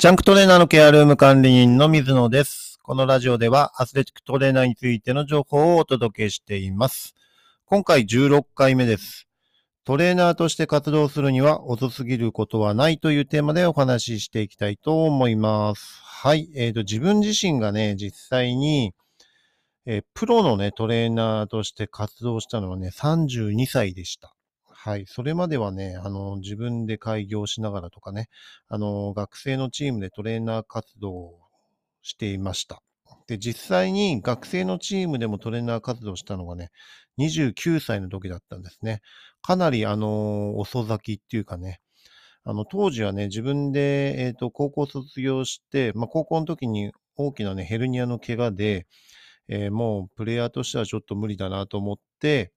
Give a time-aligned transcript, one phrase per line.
[0.00, 2.78] ジャンクトレーナーのケアルーム管理人の水野です。
[2.82, 7.14] このラジオではアスレチックトレーナーについての情報をお届けしています。
[7.66, 9.28] 今回16回目です。
[9.84, 16.00] トレーナーとして活動するには遅すぎることはないというテーマでお話ししていきたいと思います。
[16.02, 16.48] はい。
[16.56, 18.94] えっ、と、自分自身がね、実際に、
[19.84, 24.34] えープロのね、トレーナーとして活動したのはね、32歳でした。
[24.82, 25.04] はい。
[25.06, 28.28] それまではね、あの、自分で開業しながらとかね、
[28.66, 31.38] あの、学生のチームでトレーナー活動を
[32.00, 32.82] していました。
[33.26, 36.70] で、実際に学生のチームでもトレーナー活動したのがね、
[37.18, 39.02] 29歳の時だったんですね。
[39.42, 41.80] かなり、あの、遅咲きっていうかね、
[42.44, 48.86] あの、当時はね、自分で、えっ、と、高校卒業して、まあ、高校の時に大きなね、ヘルニアの怪我で、
[49.48, 52.52] えーもうプレイヤーとしてはちょっと無理だなと思って、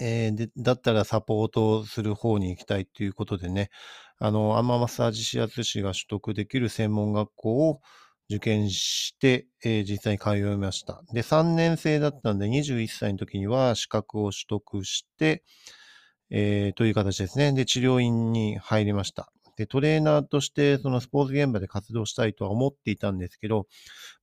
[0.00, 3.70] えーで、だったらサポートする方に行きたいということでね、
[4.18, 7.80] あの、アンママッサージ指圧師が取得できる専門学校を
[8.28, 11.02] 受験して、えー実際に通いました。
[11.12, 15.42] で、3年生だったんで、21歳の時には資格を取得して、
[16.30, 17.52] えーという形ですね。
[17.52, 19.32] で、治療院に入りました。
[19.56, 23.66] で、トレーナーとして、そのスポーツ現場で活動したいとは思っていたんですけど、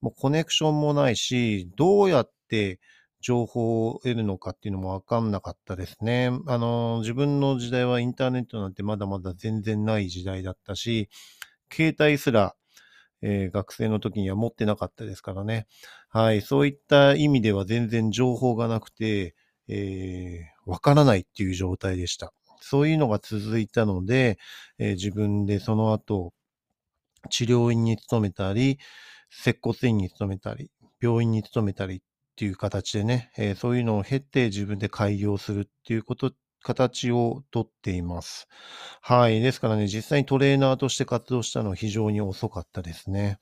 [0.00, 2.80] もうコネクションもないし、どうやって
[3.22, 6.30] 情報を得るのかっていうのもわかんなかったですね。
[6.48, 11.08] あの、自分の時代はインターネットなんてまだまだ全然ない時代だったし、
[11.72, 12.54] 携帯すら、
[13.22, 15.66] えー学生の時には持ってなかったですからね。
[16.08, 16.42] はい。
[16.42, 19.34] そういった意味では全然情報がなくて、
[19.68, 22.32] えーわからないっていう状態でした。
[22.60, 24.38] そういうのが続いたので、
[24.78, 26.32] えー自分でその後、
[27.30, 28.78] 治療院に勤めたり、
[29.30, 30.70] 接骨院に勤めたり、
[31.00, 32.02] 病院に勤めたり
[32.32, 36.32] っていう形でね、えーそういうのを経て自分で開業するっていうこと、
[36.64, 38.46] 形をとっています。
[39.02, 39.40] はい。
[39.40, 43.40] ですからね、実際にトレーナーとして活動したのは非常に遅かったですね。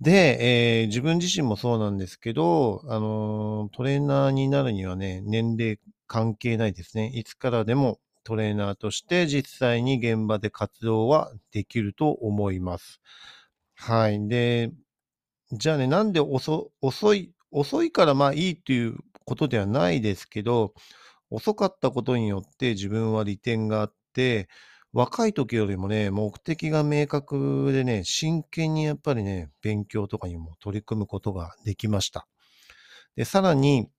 [0.00, 7.10] で、えー自分自身もそうなんですけど、あのートレーナーになるにはね、年齢関係ないですね。
[7.14, 13.00] いつからでもトレーナーとして実際に現場で活動はできると思います。
[13.76, 14.28] はい。
[14.28, 14.72] で、
[15.52, 20.74] じゃあね、なんで遅、遅い、遅いからまあいいっていうことではないですけど、
[21.30, 24.48] 遅かったことによって自分は利点があって、
[24.92, 32.26] 若い時よりもね、目的が明確でね、真剣にやっぱりね、勉強とかにも取り組むことができました。
[33.16, 33.90] で、さらに、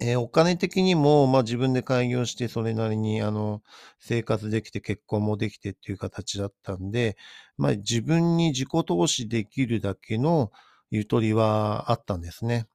[0.00, 3.62] えーお金的にも、まあ自分で開業して、それなりに、あの、
[3.98, 7.16] 生活できて、結婚もできてっていう形だったんで、
[7.56, 10.50] まあ自分に自己投資できるだけの
[10.90, 12.66] ゆとりはあったんですね。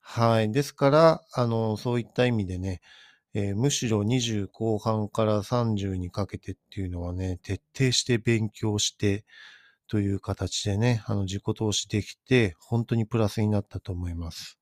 [0.00, 0.52] はい。
[0.52, 2.80] ですから、あの、そういった意味でね、
[3.32, 9.24] えーむしろ20後半から30にかけてっていうのはね、徹底して勉強して
[9.88, 14.58] という形でね、あの、自己投資できて、本当にプラスになったと思います。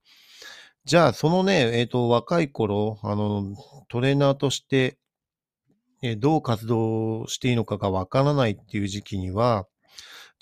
[0.85, 3.55] じゃあ、そのね、えっ、と、若い頃、あの、
[3.89, 4.99] トレーナーとして、
[6.03, 9.67] えどう活動していいのかがわからないっていう時期には、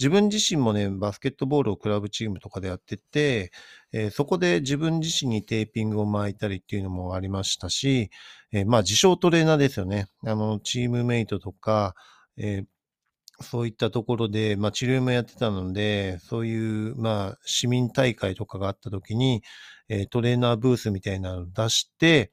[0.01, 3.53] 自分自身もね、バスケットボールをクラブチームとかでやってて、
[3.93, 8.11] えーそこで自分自身にテーピングを巻いたりっていうのもありましたし、
[8.53, 10.07] えーまあ自称トレーナーですよね。
[10.27, 11.95] あの、チームメイトとか、
[12.37, 12.65] えー
[13.43, 19.43] そういったところで、まあ治療もやってたので、そういう、まあ市民大会とかがあった時に、
[19.89, 22.33] えートレーナーブースみたいなのを出して、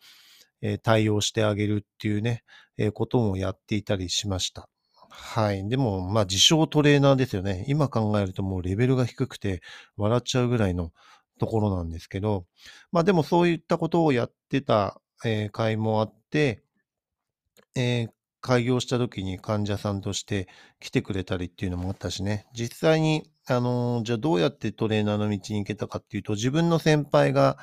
[0.61, 2.43] えー対応してあげるっていうね、
[2.77, 4.69] えーこともやっていたりしました。
[5.19, 5.67] はい。
[5.67, 7.65] でも、まあ、自称トレーナーですよね。
[7.67, 9.61] 今考えるともうレベルが低くて
[9.97, 10.91] 笑っちゃうぐらいの
[11.39, 12.45] ところなんですけど、
[12.91, 16.63] まあでもそういったことをやってた、えー会もあって、
[17.75, 20.47] えー開業した時に患者さんとして
[20.79, 22.45] 来てくれたりっていうのもあったしね。
[22.53, 27.57] 実際に、あのーじゃあどうやってトレーナーの道に行けたかっていうと、自分の先輩が、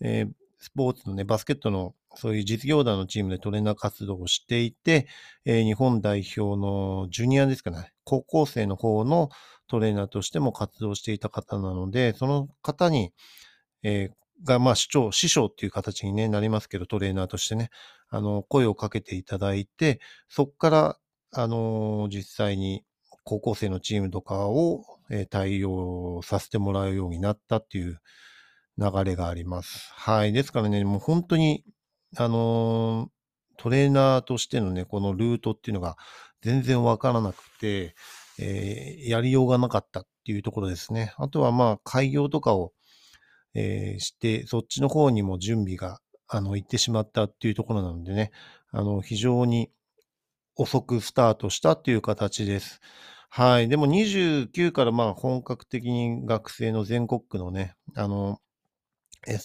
[0.00, 0.30] えー
[0.60, 5.06] スポーツのね、バスケットのそういう実業団のチームでトレーナー活動をしていて、
[5.44, 9.28] えー日本代表のジュニアですかね、高校生の方の
[9.68, 13.12] トレーナーとしても活動していた方なので、その方に、
[13.82, 17.70] えーが、まあ、市長、師匠っていう形に、ね、なりますけど、トレーナーとしてね、
[18.08, 19.98] あの、声をかけていただいて、
[20.28, 20.98] そこから、
[21.32, 22.84] あのー実際に
[23.24, 28.00] 高校生のチームとかを、え対応させてもらうようになったっていう
[28.78, 29.90] 流れがあります。
[29.94, 30.32] はい。
[30.32, 31.64] ですからね、もう本当に、
[32.16, 33.08] あの
[33.56, 35.96] トレーナーとしてのね、このルートっていうのが
[36.42, 37.94] 全然わからなくて、
[38.38, 41.12] えーやりようがなかったっていうところですね。
[41.16, 42.72] あとはまあ、開業とかを、
[43.54, 48.30] えーして、そっちの方にも準備が、あの、行ってしまったっていうところなのでね、
[48.70, 49.70] あの、非常に
[50.56, 52.80] 遅くスタートしたっていう形です。
[53.30, 53.68] はい。
[53.68, 58.40] でも29からまあ本格的に学生の全国区のね、あの、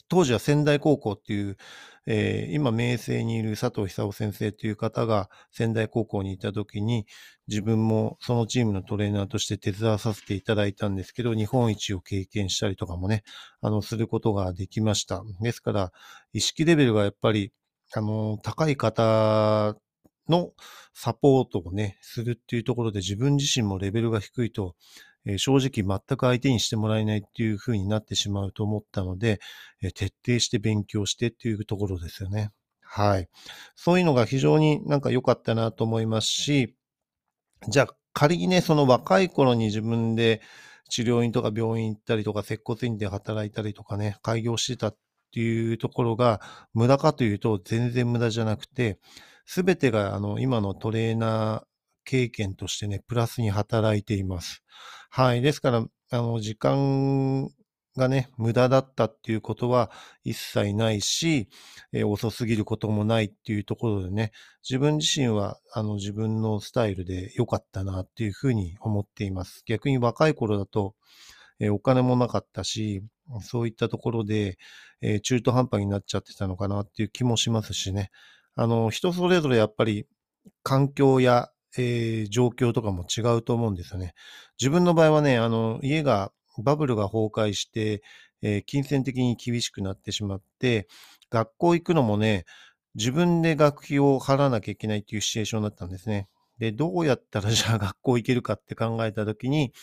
[0.07, 1.57] 当時は仙台高校っていう、
[2.05, 7.05] えー今、明星にいる佐藤久夫先生という方が仙台高校にいた時に、
[7.47, 13.23] 自分もそのチームのトレーナーとして手伝わさせていただいたんですけど、日本一を経験したりとかもね、
[13.61, 15.23] あの、することができました。
[15.41, 15.91] ですから、
[16.33, 17.51] 意識レベルがやっぱり、
[17.93, 19.75] あの、高い方
[20.29, 20.51] の
[20.93, 24.75] サポートをね、するっていうところで自分自身もレベルが低いと、
[25.37, 29.39] 正直全く相手にしてもらえないっていう風になってしまうと思ったので、
[29.95, 32.51] 徹底して勉強してっていうところですよね。
[32.81, 33.29] はい。
[33.75, 36.75] そういうのが非常になんか良かったなと思いますし、
[37.69, 40.41] じゃあ仮にね、その若い頃に自分で
[40.89, 44.97] 治療院とか病院行ったりとか、接骨院で働いたりとかね、開業してたっ
[45.33, 46.41] ていうところが
[46.73, 48.99] 無駄かというと全然無駄じゃなくて、
[49.45, 51.73] すべてがあの今のトレーナー
[52.05, 54.63] 経験としてね、プラスに働いています。
[55.15, 55.41] はい。
[55.41, 57.49] ですから、あの、時間
[57.95, 59.91] がね、無駄だったっていうことは
[60.23, 61.49] 一切ないし、
[61.91, 64.31] えー遅すぎることもないっていうところでね、
[64.67, 69.61] 自分自身は、あの、自分のスタイルで良かったなっていうふうに思っています。
[69.67, 70.95] 逆に若い頃だと、
[71.59, 73.03] えーお金もなかったし、
[73.41, 74.57] そういったところで、
[75.01, 78.09] えー中途半端になっちゃってたのかなっていう気もしますしね。
[78.55, 80.07] あの、人それぞれやっぱり
[80.63, 84.13] 環境や、えー状況とかも違うと思うんですよね。
[84.59, 86.31] 自分の場合はね、あの、家が、
[86.63, 88.03] バブルが崩壊して、
[88.41, 90.87] えー金銭的に厳しくなってしまって、
[91.29, 92.45] 学校行くのもね、
[92.95, 96.27] 自分で学費を払わなきゃいけないっていうシチュエーションだったんですね。
[96.59, 99.73] で、どうやったら じゃあ学校行けるかって考えたときに、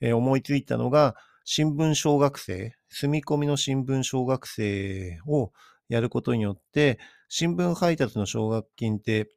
[0.00, 5.52] えー思いついたのが、新聞小学生、住み込みの新聞小学生を
[5.88, 6.98] やることによって、
[7.28, 9.28] 新聞配達の奨学金って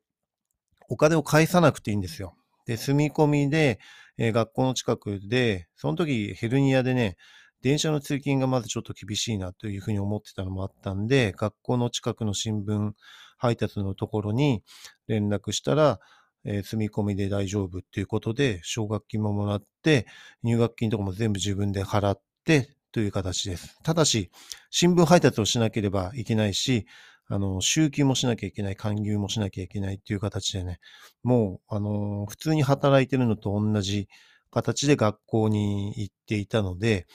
[0.89, 2.35] お金を返さなくていいんですよ。
[2.65, 3.79] で、住み込みで、
[4.17, 7.17] えー学校の近くで、その時ヘルニアでね、
[7.61, 12.91] 電車の通勤がまずちょっと厳しいなというふうに思ってたのもあったんで、学校の近くの新聞
[13.37, 14.63] 配達のところに
[15.07, 15.99] 連絡したら、
[16.45, 20.05] えー住み込みで大丈夫っていうことで、奨学金ももらって、
[20.43, 23.77] 入学金とかも全部自分で払ってという形です。
[23.83, 24.31] ただし、
[24.69, 26.85] 新聞配達をしなければいけないし、
[27.27, 30.79] あの、週休もしなきゃいけない、勧誘もしなきゃいけないっていう形でね、
[31.23, 34.07] もう、あの、普通に働いてるのと同じ
[34.51, 37.07] 形で学校に行っていたので、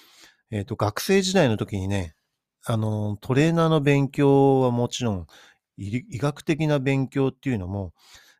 [0.51, 2.15] えっ、と、学生時代の時にね、
[2.67, 5.27] あの、トレーナーの勉強はもちろん、
[5.77, 7.93] 医医学的な勉強っていうのも、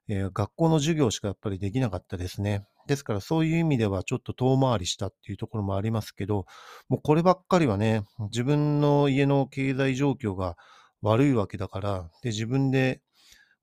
[0.09, 2.67] えー学校の授業しかやっぱりできなかったですね。
[2.87, 6.47] ですからそういう意味ではちょっと遠回りしたっていうところもありますけど、
[6.89, 8.03] もうこればっかりはね、
[8.33, 10.57] 自分の家の経済状況が
[11.03, 13.01] 悪いわけだから、で、自分で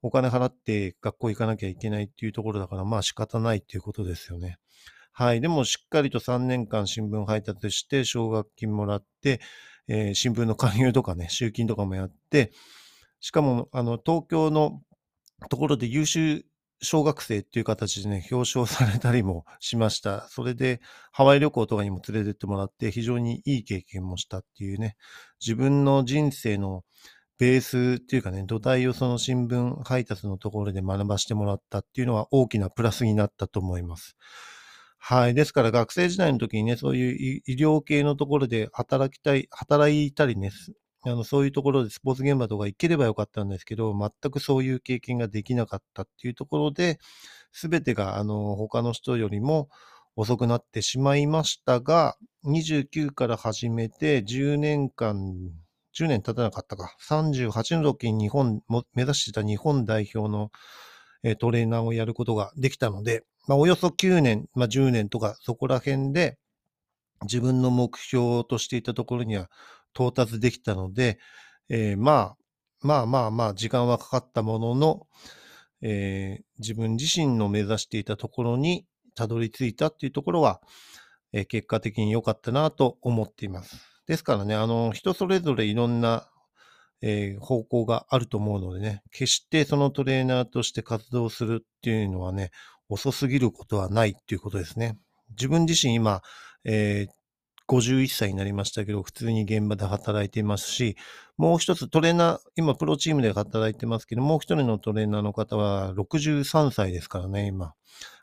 [0.01, 4.57] お金払って学校行かなきゃいけないっていうところだから、まあ仕方ないっていうことですよね。
[5.11, 5.41] はい。
[5.41, 9.39] でもしっかりと3年間新聞配達して、奨学金もらって、
[9.87, 12.51] えー新聞の勧誘とかね、集金とかもやって、
[13.19, 14.81] しかも、あの、東京の
[15.49, 16.45] ところで優秀
[16.81, 20.27] 小学生っていう形でね、表彰されたりもしました。
[20.29, 20.79] それで、
[21.11, 24.95] ハワイ旅行とかにも連れてってもらって、非常にいい経験もしたっていうね、
[25.41, 26.83] 自分の人生の
[27.37, 34.17] ベースっていうかね、土台をその新聞配達のところで学ばしてもらったっていうのは大きなプラスになったと思います。
[34.97, 35.33] はい。
[35.33, 40.51] ですから学生時代の時にね、そういう医療系のところで働きたい、働いたりね、
[41.05, 46.99] あの、そういうところでスポーツ現場とか行ければよかったんですけど、全くそういう経験ができなかったっていうところで、
[47.51, 49.69] すべてが、あの、他の人よりも
[50.15, 55.51] 遅くなってしまいましたが、29から始めて10年間、
[55.97, 58.61] 10年経たなかったか、38の時に日本、
[58.93, 60.51] 目指していた日本代表の
[61.23, 66.37] えトレーナーをやることができたので、まあ、およそ9年、まあ、10年とかそこら辺で
[67.23, 69.49] 自分の目標としていたところには
[69.95, 71.17] 到達できたので、
[71.69, 72.37] えーまあ、
[72.81, 75.07] まあまあまあ時間はかかったものの、
[75.81, 80.59] えー自分自身の目指していたところにたどり着いたっていうところは、
[81.33, 83.96] えー結果的に良かったなと思っています。
[84.07, 86.29] ですからね、あの、人それぞれいろんな
[87.01, 92.51] えー方向があると思うのでね、決してそのトレーナーとして活動するっていうのはね、
[92.89, 94.97] 遅すぎることはないっていうことですね。
[95.31, 96.21] 自分自身今、
[96.63, 97.17] えー
[97.69, 100.95] 51歳になりましたけど、普通に現場で働いていますし、
[101.35, 107.73] もう一つトレーナー、今プロチームで働いてますけど、もう一人のトレーナーの方は63歳ですからね、今。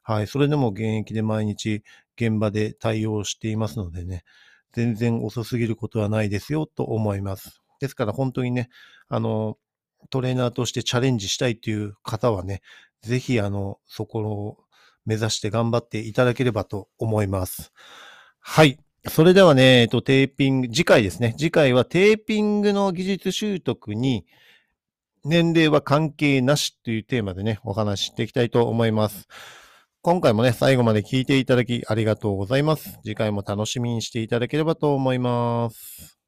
[0.03, 1.83] はい、それでも現役で毎日
[2.17, 4.25] 現場で対応していますのでね、
[4.75, 7.62] 全然遅すぎることはないですよと思います。
[7.81, 8.69] ですから本当にね、
[9.09, 9.57] あの、
[10.11, 12.61] トレーナーとしてチャレンジしたいという方はね、
[13.02, 14.57] ぜひあの、そこの
[15.07, 17.73] 目指して頑張っていただければと思います。
[18.40, 18.78] はい。
[19.07, 21.35] それではね、えっと、テーピング、次回ですね。
[21.38, 24.25] 次回はテーピングの技術習得に
[25.25, 29.28] 年齢は関係なしというテーマでね、お話ししていきたいと思います。
[30.06, 32.99] 今回もね、最後まで聞いていただきありがとうございます。
[33.02, 36.24] 次回も楽しみにしていただければと思います。